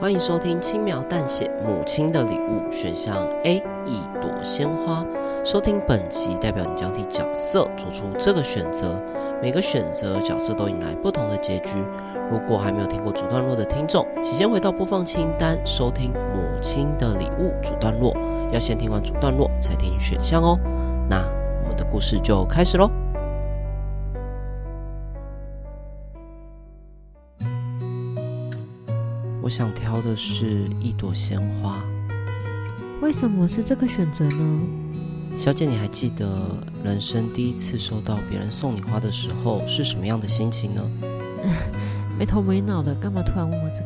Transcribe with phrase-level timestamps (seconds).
[0.00, 5.04] 欢迎收听轻描淡写母亲的礼物选项 A 一朵鲜花。
[5.44, 8.94] 收听本集代表你将替角色做出这个选择，
[9.42, 11.84] 每个选择角色都迎来不同的结局。
[12.30, 18.16] 如果还没有听过主段落的听众，请先回到播放清单收听母亲的礼物主段落，
[18.52, 20.56] 要先听完主段落才听选项哦。
[21.10, 21.28] 那
[21.64, 22.88] 我们的故事就开始喽。
[29.48, 31.82] 我想挑的是一朵鲜花。
[33.00, 34.60] 为什么是这个选择呢？
[35.34, 40.82] 小姐，你还记得人生第一次收到别人送你花的时候是什么样的心情呢？
[42.18, 43.82] 没头没脑的，干嘛突然问我这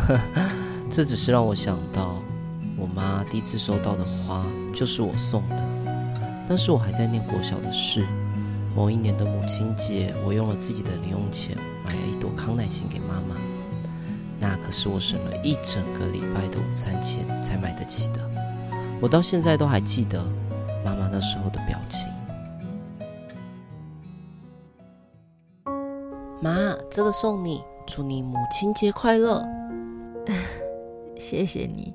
[0.00, 0.18] 个？
[0.90, 2.22] 这只是让我想到，
[2.78, 5.62] 我妈第一次收到的花就是我送的。
[6.48, 8.06] 当时我还在念国小的事，
[8.74, 11.54] 某一年的母亲节，我用了自己的零用钱
[11.84, 13.36] 买了一朵康乃馨给妈妈。
[14.62, 18.30] 那可是我省了一整个礼拜的午餐钱才买得起的。
[19.00, 20.24] 我到现在都还记得
[20.84, 22.08] 妈妈那时候的表情。
[26.40, 26.52] 妈，
[26.88, 29.44] 这个送你，祝你母亲节快乐。
[31.18, 31.92] 谢谢你，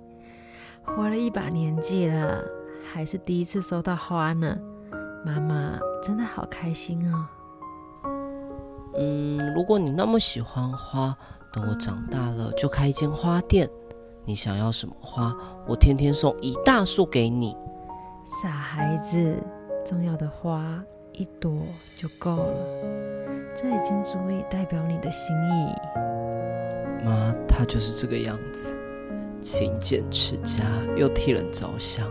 [0.83, 2.43] 活了一把年纪了，
[2.91, 4.57] 还是第一次收到花呢。
[5.25, 7.25] 妈妈真的好开心哦。
[8.97, 11.17] 嗯，如果你那么喜欢花。
[11.57, 13.67] 等我长大了，就开一间花店。
[14.25, 15.35] 你想要什么花，
[15.67, 17.57] 我天天送一大束给你。
[18.43, 19.35] 傻孩子，
[19.83, 20.83] 重要的花
[21.13, 21.51] 一朵
[21.95, 22.53] 就够了，
[23.55, 25.73] 这已经足以代表你的心意。
[27.03, 28.75] 妈，她就是这个样子，
[29.41, 30.63] 勤俭持家
[30.95, 32.05] 又替人着想。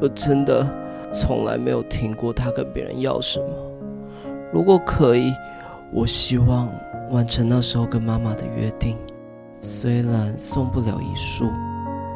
[0.00, 0.64] 我真的
[1.12, 3.46] 从来没有听过她跟别人要什么。
[4.52, 5.32] 如果可以，
[5.92, 6.68] 我希望。
[7.10, 8.96] 完成那时候跟妈妈的约定，
[9.60, 11.44] 虽然送不了一束，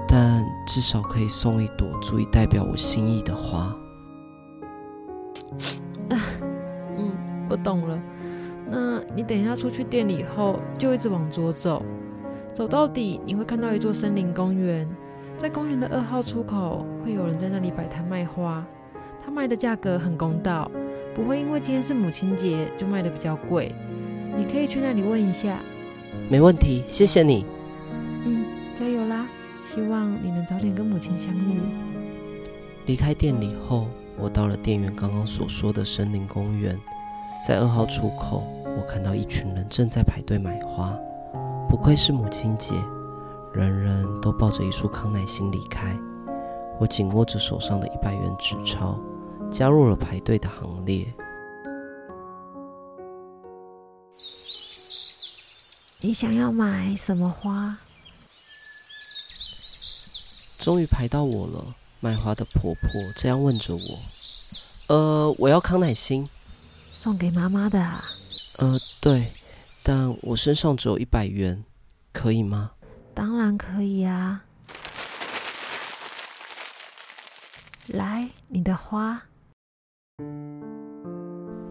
[0.08, 3.76] 但至少可以送一朵足以代表我心意的花。
[6.08, 7.12] 嗯，
[7.50, 8.00] 我懂了。
[8.70, 11.82] 那你等一下出去店里后，就一直往左走，
[12.54, 14.88] 走到底你会看到一座森林公园，
[15.36, 18.64] 在公园的二号出口会有人在那里摆摊卖花，
[19.22, 20.70] 他卖的价格很公道，
[21.16, 23.74] 不会因为今天是母亲节就卖的比较贵。
[24.36, 25.58] 你可以去那里问一下。
[26.28, 27.46] 没问题，谢谢你。
[28.26, 28.44] 嗯，
[28.78, 29.26] 加油啦！
[29.62, 31.58] 希望你能早点跟母亲相遇。
[32.84, 33.86] 离开店里后，
[34.18, 36.78] 我到了店员刚刚所说的森林公园，
[37.48, 38.42] 在二号出口，
[38.76, 40.94] 我看到一群人正在排队买花。
[41.66, 42.74] 不愧是母亲节，
[43.54, 45.98] 人人都抱着一束康乃馨离开。
[46.78, 49.00] 我紧握着手上的一百元纸钞，
[49.50, 51.06] 加入了排队的行列。
[56.00, 57.76] 你想要买什么花？
[60.58, 61.74] 终于排到我了。
[61.98, 63.98] 卖花的婆婆这样问着我
[64.94, 66.28] ：“呃，我要康乃馨，
[66.94, 68.04] 送给妈妈的啊
[68.58, 69.32] ？”“呃，对，
[69.82, 71.64] 但我身上只有一百元，
[72.12, 72.72] 可以吗
[73.14, 74.44] ？”“当然可以啊。
[77.88, 79.22] ”“来，你的花。”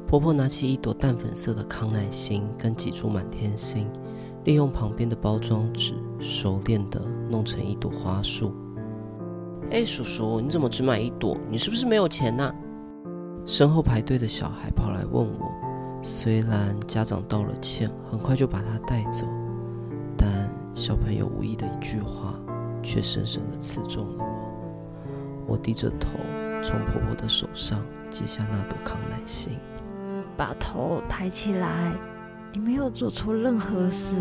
[0.08, 3.86] 婆婆拿起一朵淡粉色的康乃馨跟几株满天星。
[4.44, 8.54] 利用旁边的包装纸，熟练地弄成一朵花束。
[9.72, 11.36] 哎，叔叔，你怎么只买一朵？
[11.50, 12.54] 你是不是没有钱呐？
[13.46, 15.52] 身后排队的小孩跑来问我。
[16.04, 19.26] 虽然家长道了歉，很快就把他带走，
[20.16, 22.40] 但小朋友无意的一句话，
[22.84, 25.46] 却深深地刺中了我。
[25.48, 26.20] 我低着头，
[26.68, 29.60] 从婆婆的手上接下那朵康乃馨，
[30.36, 31.94] 把头抬起来。
[32.52, 34.20] 你没有做错任何事，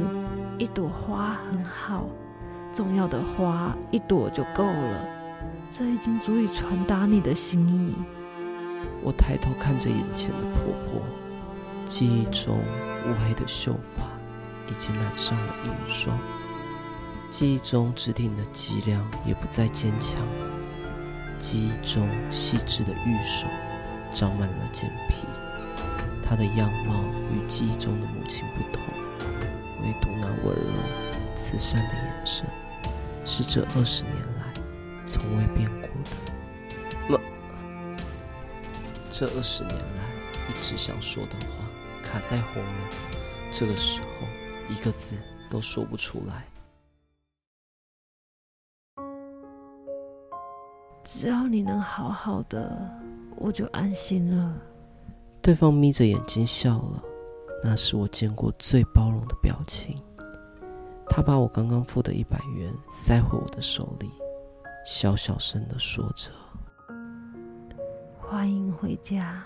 [0.58, 2.04] 一朵花很好，
[2.70, 5.08] 重要的花一朵就够了，
[5.70, 7.94] 这已经足以传达你的心意。
[9.02, 11.00] 我抬头看着眼前的婆婆，
[11.86, 14.02] 记忆中乌黑的秀发
[14.68, 16.18] 已经染上了银霜，
[17.30, 20.20] 记忆中直挺的脊梁也不再坚强，
[21.44, 23.46] 记忆中细致的玉手
[24.10, 25.26] 长满了茧皮。
[26.24, 28.82] 她的样貌与记忆中的母亲不同，
[29.82, 30.72] 唯独那温柔
[31.36, 32.46] 慈善的眼神，
[33.26, 34.54] 是这二十年来
[35.04, 36.10] 从未变过的。
[37.08, 37.20] 妈，
[39.10, 41.62] 这二十年来一直想说的话
[42.02, 42.64] 卡在喉咙，
[43.52, 44.26] 这个时候
[44.70, 45.18] 一个字
[45.50, 46.46] 都说不出来。
[51.04, 52.90] 只要你能好好的，
[53.36, 54.56] 我就安心了。
[55.42, 57.02] 对方眯着眼睛笑了，
[57.62, 59.94] 那是我见过最包容的表情。
[61.06, 64.10] 他把我刚刚付的一百元塞回我的手里，
[64.86, 66.30] 小小声的说着
[68.18, 69.44] ：“欢迎回家。”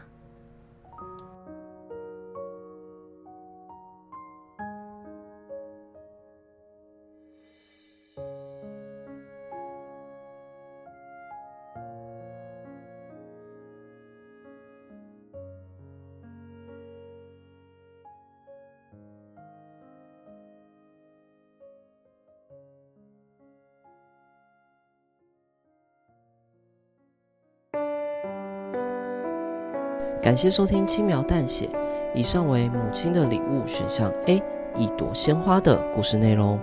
[30.20, 31.68] 感谢收听轻描淡写，
[32.12, 34.42] 以上为母亲的礼物选项 A，
[34.76, 36.58] 一朵鲜花的故事内容。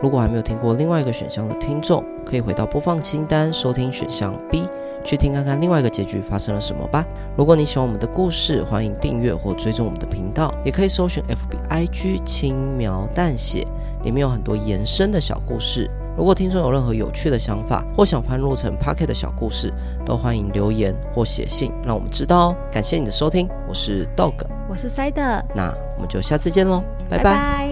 [0.00, 4.68] 如果还没有听过另外一个选项的听众，可以回到播放清单收听选项 B，
[5.02, 7.04] 去听看看另外一个结局发生了什么吧。
[7.36, 13.66] 如果你喜欢我们的故事，欢迎订阅或追踪我们的频道，也可以搜寻 FBIG 轻描淡写，
[14.04, 15.90] 里面有很多延伸的小故事。
[16.16, 19.72] 如果听众有任何有趣的想法，或想翻录成 Pocket 的小故事，
[20.04, 22.56] 都欢迎留言或写信让我们知道哦。
[22.70, 24.34] 感谢你的收听，我是 Dog，
[24.68, 27.24] 我是 Side，那我们就下次见喽，拜拜。
[27.24, 27.63] 拜拜。